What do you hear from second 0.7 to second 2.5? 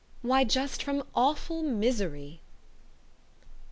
from awful misery."